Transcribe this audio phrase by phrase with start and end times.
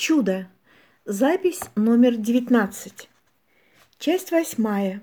[0.00, 0.48] Чудо.
[1.04, 3.10] Запись номер 19.
[3.98, 5.02] Часть восьмая.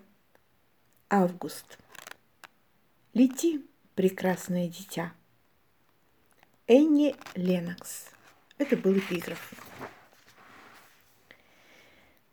[1.08, 1.78] Август.
[3.14, 3.64] Лети,
[3.94, 5.14] прекрасное дитя.
[6.66, 8.06] Энни Ленокс.
[8.58, 9.54] Это был эпиграф.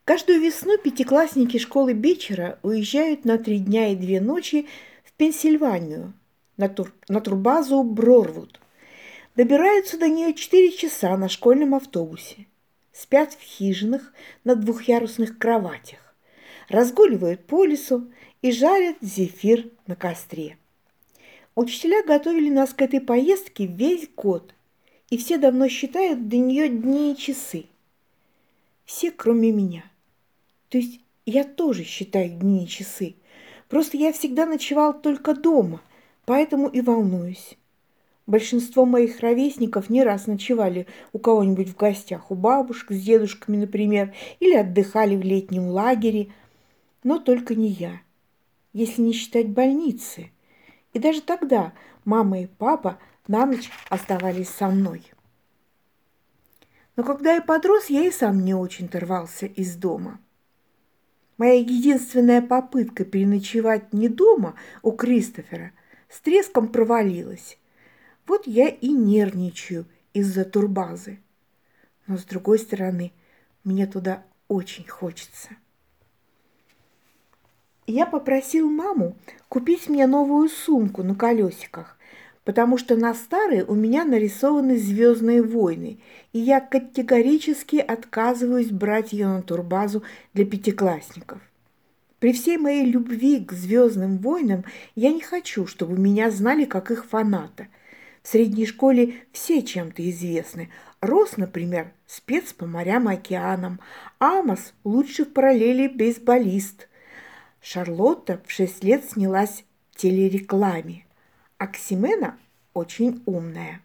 [0.07, 4.67] Каждую весну пятиклассники школы Бичера уезжают на три дня и две ночи
[5.05, 6.15] в Пенсильванию,
[6.57, 8.59] на, тур, на турбазу Брорвуд.
[9.37, 12.47] Добираются до нее четыре часа на школьном автобусе–
[12.95, 15.99] спят в хижинах на двухъярусных кроватях,
[16.69, 20.57] разгуливают по лесу и жарят зефир на костре.
[21.57, 24.55] Учителя готовили нас к этой поездке весь год,
[25.11, 27.67] и все давно считают до нее дни и часы.
[28.85, 29.85] Все, кроме меня.
[30.69, 33.17] То есть я тоже считаю дни и часы.
[33.69, 35.81] Просто я всегда ночевал только дома,
[36.27, 37.57] поэтому и волнуюсь.
[38.27, 44.15] Большинство моих ровесников не раз ночевали у кого-нибудь в гостях, у бабушек с дедушками, например,
[44.41, 46.33] или отдыхали в летнем лагере,
[47.03, 48.01] но только не я,
[48.73, 50.31] если не считать больницы.
[50.95, 51.75] И даже тогда
[52.07, 55.03] мама и папа на ночь оставались со мной.
[56.97, 60.19] Но когда я подрос, я и сам не очень рвался из дома.
[61.37, 65.73] Моя единственная попытка переночевать не дома у Кристофера
[66.09, 67.59] с треском провалилась.
[68.27, 71.19] Вот я и нервничаю из-за турбазы.
[72.07, 73.13] Но с другой стороны,
[73.65, 75.51] мне туда очень хочется.
[77.87, 79.17] Я попросил маму
[79.49, 81.99] купить мне новую сумку на колесиках,
[82.45, 85.99] потому что на старой у меня нарисованы звездные войны,
[86.33, 90.03] и я категорически отказываюсь брать ее на турбазу
[90.33, 91.43] для пятиклассников.
[92.21, 94.65] При всей моей любви к звездным войнам
[94.95, 97.69] я не хочу, чтобы меня знали как их фаната–
[98.25, 100.71] в средней школе все чем-то известны.
[101.03, 103.81] Рос, например, спец по морям и океанам.
[104.19, 106.89] Амос– лучший в параллели бейсболист.
[107.61, 111.05] Шарлотта в шесть лет снялась в телерекламе.
[111.59, 112.39] Оксимена
[112.73, 113.83] очень умная.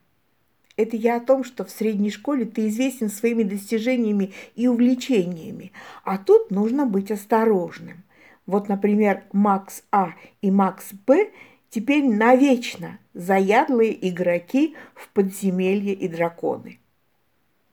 [0.77, 5.73] Это я о том, что в средней школе ты известен своими достижениями и увлечениями,
[6.06, 8.06] а тут нужно быть осторожным.
[8.45, 11.29] Вот, например, Макс А и Макс Б
[11.69, 16.80] теперь навечно заядлые игроки в подземелье и драконы.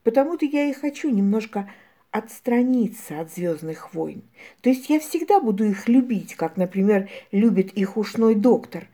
[0.02, 1.70] Потому-то я и хочу немножко
[2.10, 4.22] отстраниться от звездных войн.
[4.60, 8.88] То есть я всегда буду их любить, как, например, любит их ушной доктор.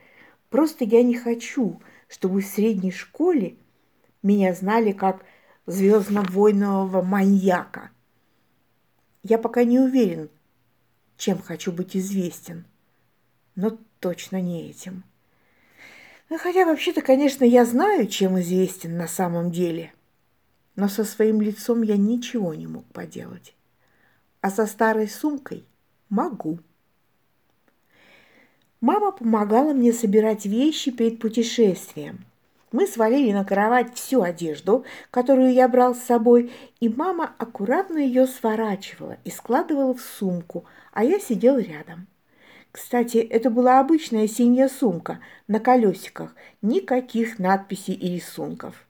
[0.50, 3.56] Просто я не хочу, чтобы в средней школе
[4.22, 5.24] меня знали как
[5.66, 7.90] звездно-войнового маньяка.
[9.22, 10.28] Я пока не уверен,
[11.16, 12.64] чем хочу быть известен,
[13.54, 15.04] но точно не этим.
[16.28, 19.92] Ну, хотя вообще-то, конечно, я знаю, чем известен на самом деле.
[20.76, 23.54] Но со своим лицом я ничего не мог поделать.
[24.40, 25.64] А со старой сумкой
[26.08, 26.58] могу.
[28.80, 32.24] Мама помогала мне собирать вещи перед путешествием.
[32.72, 38.26] Мы свалили на кровать всю одежду, которую я брал с собой, и мама аккуратно ее
[38.26, 42.08] сворачивала и складывала в сумку, а я сидел рядом.
[42.72, 48.86] Кстати, это была обычная синяя сумка на колесиках, никаких надписей и рисунков.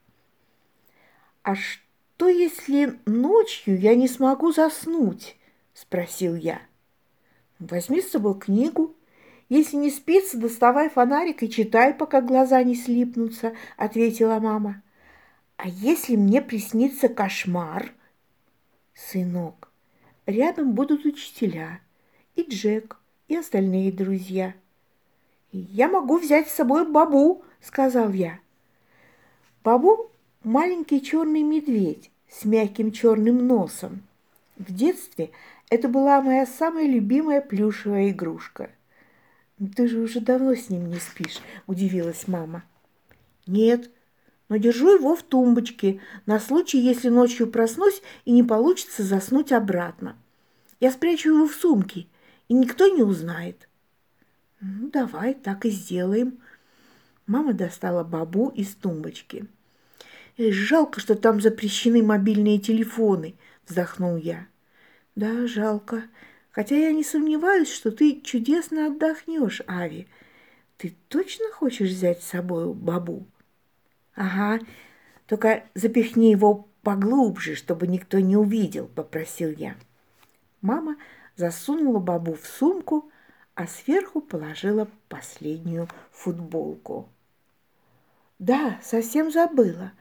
[1.43, 5.35] «А что, если ночью я не смогу заснуть?»–
[5.73, 6.61] спросил я.
[7.59, 8.95] «Возьми с собой книгу.
[9.49, 14.81] Если не спится, доставай фонарик и читай, пока глаза не слипнутся»,– ответила мама.
[15.57, 17.91] «А если мне приснится кошмар?»
[18.93, 19.69] «Сынок,
[20.25, 21.81] рядом будут учителя
[22.35, 24.53] и Джек, и остальные друзья.
[25.51, 28.39] «Я могу взять с собой Бабу»,— сказал я.
[29.63, 30.11] Бабу—
[30.43, 34.03] маленький черный медведь с мягким черным носом.
[34.57, 35.31] В детстве
[35.69, 38.69] это была моя самая любимая плюшевая игрушка.
[39.75, 42.63] «Ты же уже давно с ним не спишь»,— удивилась мама.
[43.47, 43.89] «Нет,
[44.49, 50.17] но держу его в тумбочке на случай, если ночью проснусь и не получится заснуть обратно.
[50.79, 52.07] Я спрячу его в сумке
[52.53, 53.67] и никто не узнает.
[54.61, 56.37] Ну, давай, так и сделаем.
[57.25, 59.47] Мама достала бабу из тумбочки.
[60.37, 63.33] Жалко, что там запрещены мобильные телефоны,
[63.67, 64.45] вздохнул я.
[65.15, 66.03] Да, жалко.
[66.51, 70.07] Хотя я не сомневаюсь, что ты чудесно отдохнешь, Ави.
[70.77, 73.25] Ты точно хочешь взять с собой бабу?
[74.13, 74.63] Ага,
[75.25, 79.75] только запихни его поглубже, чтобы никто не увидел, попросил я.
[80.61, 80.97] Мама
[81.35, 83.09] засунула бабу в сумку,
[83.55, 87.09] а сверху положила последнюю футболку.
[88.39, 89.91] Да, совсем забыла.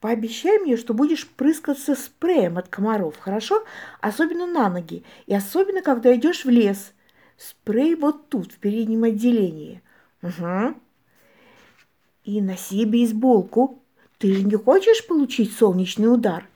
[0.00, 3.64] Пообещай мне, что будешь прыскаться спреем от комаров, хорошо?
[4.00, 5.04] Особенно на ноги.
[5.26, 6.92] И особенно, когда идешь в лес.
[7.36, 9.82] Спрей вот тут, в переднем отделении.
[10.22, 10.74] Угу.
[12.24, 13.82] И носи бейсболку.
[14.18, 16.48] Ты же не хочешь получить солнечный удар?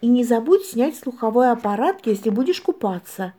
[0.00, 3.34] И не забудь снять слуховой аппарат, если будешь купаться.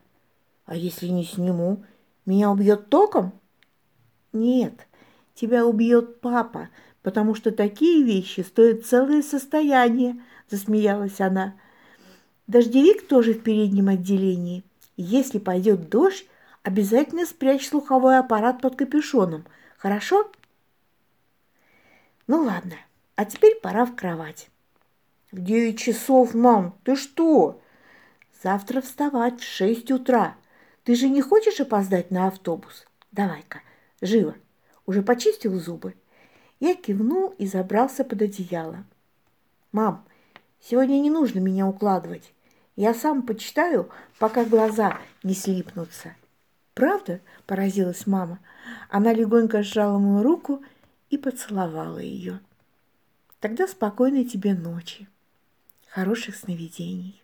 [0.67, 1.83] А если не сниму,
[2.25, 3.31] меня убьет током?
[4.33, 4.85] Нет,
[5.33, 6.69] тебя убьет папа,
[7.01, 11.55] потому что такие вещи стоят целое состояние, засмеялась она.
[12.47, 14.65] Дождевик тоже в переднем отделении.
[14.97, 16.27] Если пойдет дождь,
[16.63, 19.45] обязательно спрячь слуховой аппарат под капюшоном.
[19.77, 20.29] Хорошо?
[22.27, 22.75] Ну ладно,
[23.15, 24.49] а теперь пора в кровать.
[25.31, 27.61] В девять часов, мам, ты что?
[28.43, 30.35] Завтра вставать в шесть утра.
[30.87, 32.87] Ты же не хочешь опоздать на автобус?
[33.11, 33.59] Давай-ка,
[33.99, 34.35] живо.
[34.85, 35.95] Уже почистил зубы?
[36.61, 38.85] Я кивнул и забрался под одеяло.
[39.73, 40.05] «Мам,
[40.61, 42.31] сегодня не нужно меня укладывать.
[42.77, 46.15] Я сам почитаю, пока глаза не слипнутся».
[46.73, 48.39] «Правда?»– поразилась мама.
[48.89, 50.63] Она легонько сжала мою руку
[51.09, 52.39] и поцеловала ее.
[53.41, 55.09] «Тогда спокойной тебе ночи.
[55.89, 57.21] Хороших сновидений».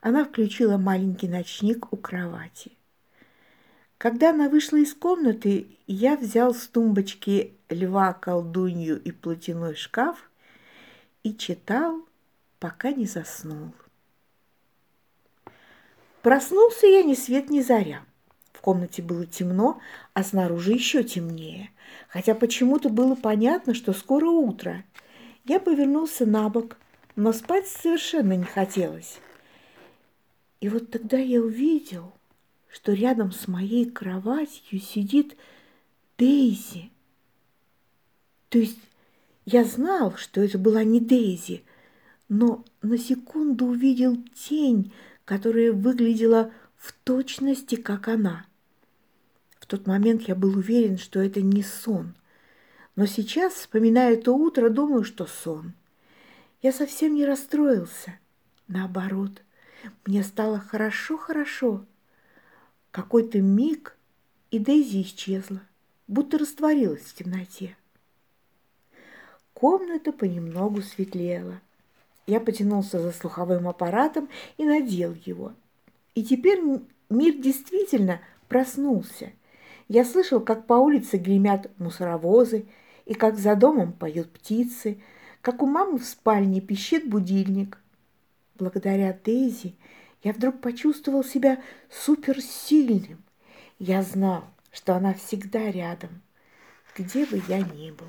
[0.00, 2.72] Она включила маленький ночник у кровати.
[3.98, 10.30] Когда она вышла из комнаты, я взял с тумбочки льва, колдунью и платяной шкаф
[11.24, 12.06] и читал,
[12.60, 13.72] пока не заснул.
[16.22, 18.04] Проснулся я ни свет ни заря.
[18.52, 19.80] В комнате было темно,
[20.14, 21.70] а снаружи еще темнее,
[22.08, 24.84] хотя почему-то было понятно, что скоро утро.
[25.44, 26.76] Я повернулся на бок,
[27.16, 29.20] но спать совершенно не хотелось.
[30.60, 32.12] И вот тогда я увидел,
[32.68, 35.36] что рядом с моей кроватью сидит
[36.18, 36.90] Дейзи.
[38.48, 38.78] То есть
[39.44, 41.62] я знал, что это была не Дейзи,
[42.28, 44.92] но на секунду увидел тень,
[45.24, 48.46] которая выглядела в точности, как она.
[49.60, 52.14] В тот момент я был уверен, что это не сон,
[52.96, 55.72] но сейчас, вспоминая то утро, думаю, что сон.
[56.62, 58.18] Я совсем не расстроился.
[58.66, 59.42] Наоборот,
[60.06, 61.84] мне стало хорошо-хорошо.
[62.90, 63.96] Какой-то миг,
[64.50, 65.60] и Дейзи исчезла,
[66.06, 67.76] будто растворилась в темноте.
[69.54, 71.60] Комната понемногу светлела.
[72.26, 75.52] Я потянулся за слуховым аппаратом и надел его.
[76.14, 76.60] И теперь
[77.10, 79.32] мир действительно проснулся.
[79.88, 82.66] Я слышал, как по улице гремят мусоровозы,
[83.08, 84.98] и как за домом поют птицы,
[85.40, 87.78] как у мамы в спальне пищит будильник.
[88.58, 89.76] Благодаря Дейзи
[90.22, 93.22] я вдруг почувствовал себя суперсильным.
[93.78, 96.22] Я знал, что она всегда рядом,
[96.96, 98.08] где бы я ни был.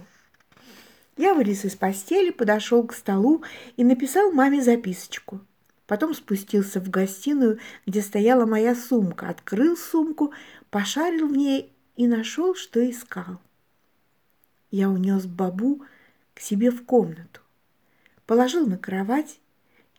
[1.17, 3.43] Я вылез из постели, подошел к столу
[3.77, 5.41] и написал маме записочку.
[5.85, 10.33] Потом спустился в гостиную, где стояла моя сумка, открыл сумку,
[10.69, 13.39] пошарил в ней и нашел, что искал.
[14.71, 15.83] Я унес бабу
[16.33, 17.41] к себе в комнату,
[18.25, 19.39] положил на кровать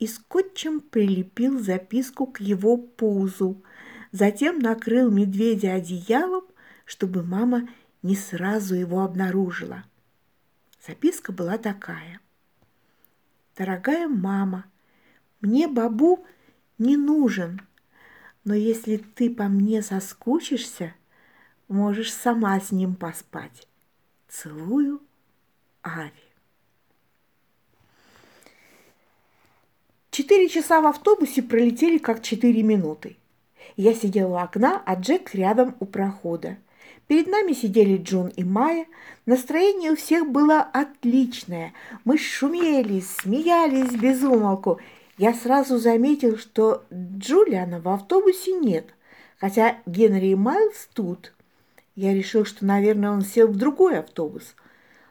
[0.00, 3.62] и скотчем прилепил записку к его пузу.
[4.12, 6.44] Затем накрыл медведя одеялом,
[6.86, 7.68] чтобы мама
[8.02, 9.84] не сразу его обнаружила.
[10.84, 12.20] Записка была такая.
[13.56, 14.64] «Дорогая мама,
[15.42, 16.24] мне бабу
[16.78, 17.60] не нужен,
[18.42, 20.94] но если ты по мне соскучишься,
[21.68, 23.68] можешь сама с ним поспать.
[24.28, 25.02] Целую,
[25.82, 26.29] Ави».
[30.20, 33.16] Четыре часа в автобусе пролетели как четыре минуты.
[33.78, 36.58] Я сидела у окна, а Джек рядом у прохода.
[37.06, 38.84] Перед нами сидели Джун и Майя.
[39.24, 41.72] Настроение у всех было отличное.
[42.04, 44.78] Мы шумели, смеялись без умолку.
[45.16, 48.92] Я сразу заметил, что Джулиана в автобусе нет,
[49.38, 51.32] хотя Генри и Майлз тут.
[51.94, 54.54] Я решил, что, наверное, он сел в другой автобус.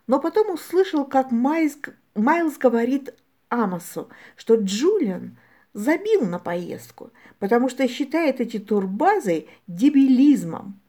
[0.06, 1.80] Но потом услышал, как Майлз,
[2.13, 3.16] Майлз говорит
[3.50, 5.38] Амосу, что Джулиан
[5.74, 10.79] забил на поездку, потому что считает эти турбазы дебилизмом.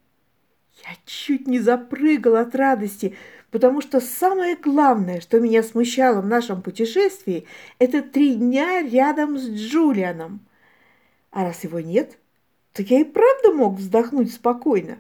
[0.85, 3.15] Я чуть не запрыгал от радости,
[3.51, 7.47] потому что самое главное, что меня смущало в нашем путешествии,
[7.79, 10.41] это три дня рядом с Джулианом.
[11.31, 12.19] А раз его нет,
[12.73, 14.99] то я и правда мог вздохнуть спокойно.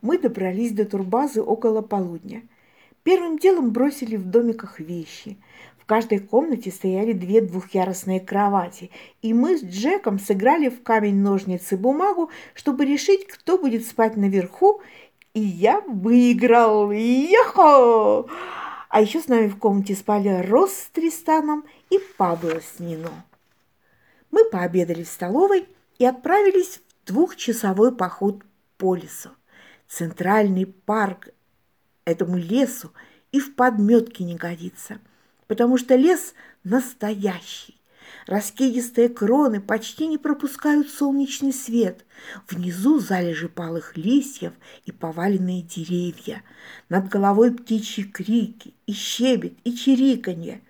[0.00, 2.42] Мы добрались до турбазы около полудня.
[3.04, 5.38] Первым делом бросили в домиках вещи–
[5.82, 12.84] в каждой комнате стояли две двухъярусные кровати, и мы с Джеком сыграли в камень-ножницы-бумагу, чтобы
[12.84, 14.80] решить, кто будет спать наверху,
[15.34, 16.92] и я выиграл.
[16.92, 18.26] Йохо!
[18.90, 23.10] А еще с нами в комнате спали Рос с Тристаном и Пабло с Нино.
[24.30, 25.66] Мы пообедали в столовой
[25.98, 28.42] и отправились в двухчасовой поход
[28.76, 29.30] по лесу.
[29.88, 31.30] Центральный парк
[32.04, 32.92] этому лесу
[33.32, 35.00] и в подметке не годится,
[35.46, 36.34] потому что лес
[36.64, 37.76] настоящий.
[38.26, 42.04] Раскидистые кроны почти не пропускают солнечный свет.
[42.48, 44.52] Внизу залежи палых листьев
[44.84, 46.42] и поваленные деревья.
[46.88, 50.60] Над головой птичьи крики, и щебет, и чириканье.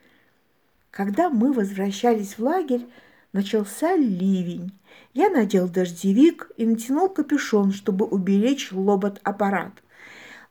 [0.90, 2.86] Когда мы возвращались в лагерь,
[3.32, 4.72] начался ливень.
[5.12, 9.72] Я надел дождевик и натянул капюшон, чтобы уберечь лобот-аппарат.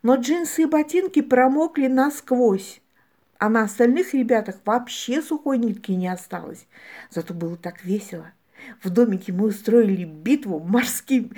[0.04, 2.82] Но джинсы и ботинки промокли насквозь
[3.42, 6.68] а на остальных ребятах вообще сухой нитки не осталось.
[7.10, 8.34] Зато было так весело.
[8.84, 11.34] В домике мы устроили битву морским...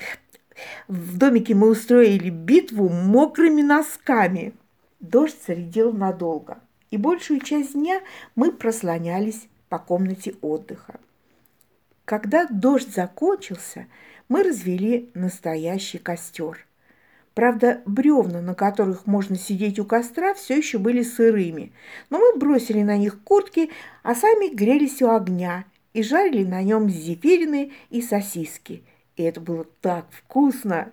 [0.89, 4.53] В домике мы устроили битву мокрыми носками.
[4.99, 6.59] Дождь зарядил надолго,
[6.91, 8.01] и большую часть дня
[8.35, 10.99] мы прослонялись по комнате отдыха.
[12.03, 13.87] Когда дождь закончился,
[14.27, 16.67] мы развели настоящий костер–
[17.33, 21.71] Правда, бревна, на которых можно сидеть у костра, все еще были сырыми,
[22.09, 23.71] но мы бросили на них куртки,
[24.03, 28.83] а сами грелись у огня и жарили на нем зефирины и сосиски.
[29.15, 30.91] И это было так вкусно!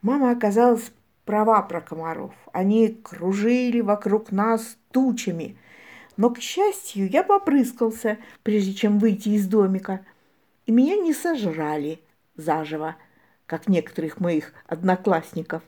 [0.00, 0.92] Мама оказалась
[1.24, 2.34] права про комаров.
[2.52, 5.56] Они кружили вокруг нас тучами.
[6.16, 10.04] Но, к счастью, я попрыскался, прежде чем выйти из домика,
[10.66, 12.00] и меня не сожрали
[12.36, 12.96] заживо
[13.48, 15.62] как некоторых моих одноклассников.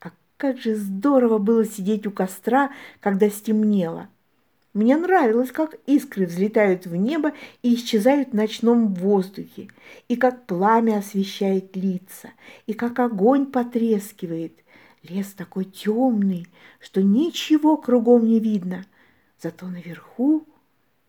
[0.00, 4.08] А как же здорово было сидеть у костра, когда стемнело.
[4.74, 9.68] Мне нравилось, как искры взлетают в небо и исчезают в ночном воздухе,
[10.08, 12.30] и как пламя освещает лица,
[12.66, 14.52] и как огонь потрескивает.
[15.02, 16.46] Лес такой темный,
[16.80, 18.84] что ничего кругом не видно.
[19.40, 20.44] Зато наверху,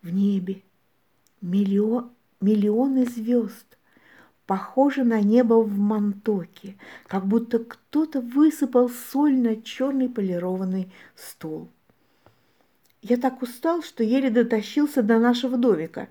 [0.02, 0.62] в небе,
[1.42, 3.78] миллион, миллионы звезд
[4.46, 6.76] похоже на небо в Монтоке,
[7.08, 11.70] как будто кто-то высыпал соль на черный полированный стол.
[13.02, 16.08] Я так устал, что еле дотащился до нашего домика,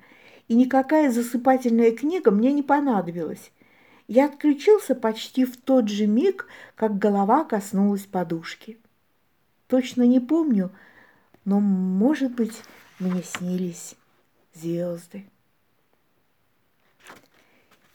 [0.48, 3.50] и никакая засыпательная книга мне не понадобилась.
[4.08, 8.78] Я отключился почти в тот же миг, как голова коснулась подушки.
[9.68, 10.70] Точно не помню,
[11.46, 12.62] но, может быть,
[12.98, 13.96] мне снились
[14.52, 15.24] звезды.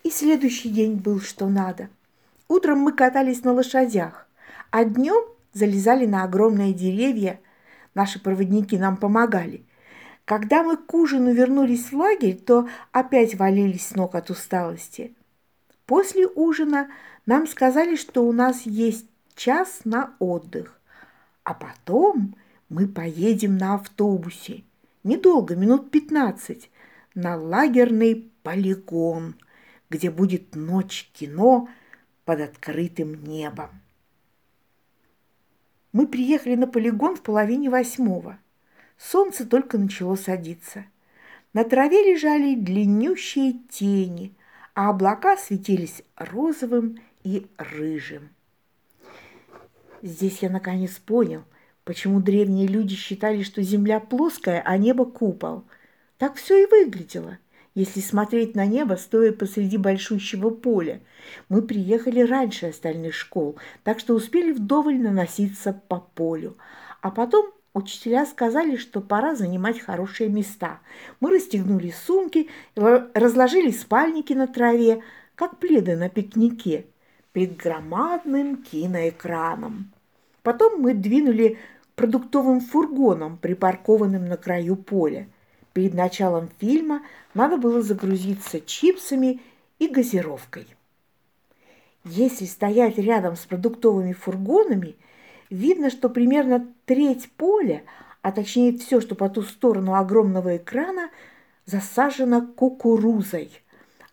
[0.07, 1.89] И следующий день был что надо.
[2.47, 4.25] Утром мы катались на лошадях,
[4.71, 5.21] а днем
[5.51, 7.41] залезали на огромные деревья.
[7.93, 9.65] Наши проводники нам помогали.
[10.23, 15.13] Когда мы к ужину вернулись в лагерь, то опять валились с ног от усталости.
[15.85, 16.89] После ужина
[17.25, 20.79] нам сказали, что у нас есть час на отдых,
[21.43, 22.33] а потом
[22.69, 24.63] мы поедем на автобусе,
[25.03, 26.71] недолго, минут пятнадцать,
[27.13, 29.35] на лагерный полигон–
[29.89, 31.69] где будет ночь кино
[32.25, 33.69] под открытым небом.
[35.93, 38.39] Мы приехали на полигон в половине восьмого.
[38.97, 40.85] Солнце только начало садиться.
[41.53, 44.35] На траве лежали длиннющие тени,
[44.73, 48.29] а облака светились розовым и рыжим.
[50.01, 51.43] Здесь я наконец понял,
[51.83, 55.63] почему древние люди считали, что земля плоская, а небо купол.
[56.17, 57.39] Так все и выглядело–
[57.77, 60.99] если смотреть на небо, стоя посреди большущего поля.
[61.47, 66.57] Мы приехали раньше остальных школ, так что успели вдоволь наноситься по полю.
[67.03, 70.79] А потом учителя сказали, что пора занимать хорошие места.
[71.19, 75.03] Мы расстегнули сумки, разложили спальники на траве,
[75.35, 76.87] как пледы на пикнике,
[77.31, 79.93] перед громадным киноэкраном.
[80.41, 81.59] Потом мы двинули
[81.93, 85.27] продуктовым фургоном, припаркованным на краю поля–
[85.77, 87.03] Перед началом фильма
[87.35, 89.41] надо было загрузиться чипсами
[89.77, 90.65] и газировкой.
[92.03, 94.95] Если стоять рядом с продуктовыми фургонами,
[95.51, 97.83] видно, что примерно треть поля,
[98.23, 101.11] а точнее все, что по ту сторону огромного экрана,
[101.67, 103.51] засажено кукурузой,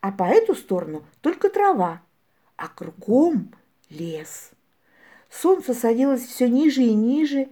[0.02, 2.02] а по эту сторону только трава,
[2.58, 3.54] а кругом
[3.88, 4.50] лес.
[5.30, 7.48] Солнце садилось все ниже и ниже,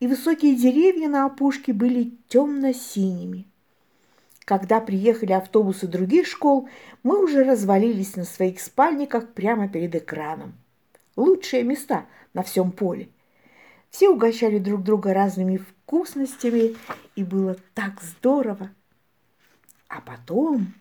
[0.00, 3.46] и высокие деревья на опушке были темно-синими.
[4.44, 6.68] Когда приехали автобусы других школ,
[7.02, 10.54] мы уже развалились на своих спальниках прямо перед экраном.
[11.16, 13.08] Лучшие места на всем поле.
[13.90, 16.76] Все угощали друг друга разными вкусностями,
[17.16, 18.70] и было так здорово.
[19.88, 20.74] А потом,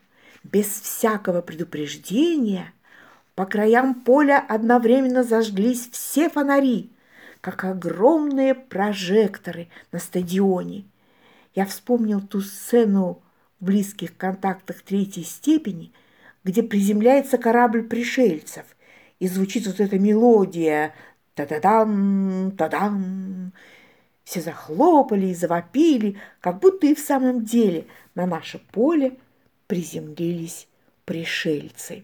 [0.43, 2.73] без всякого предупреждения,
[3.35, 6.89] по краям поля одновременно зажглись все фонари.
[7.39, 10.85] как огромные прожекторы на стадионе.
[11.53, 13.22] Я вспомнил ту сцену
[13.63, 15.91] близких контактах третьей степени,
[16.43, 18.65] где приземляется корабль пришельцев,
[19.19, 20.93] и звучит вот эта мелодия
[21.35, 23.53] та-да-дам, та-дам.
[24.23, 29.17] Все захлопали и завопили, как будто и в самом деле на наше поле
[29.67, 30.67] приземлились
[31.05, 32.01] пришельцы.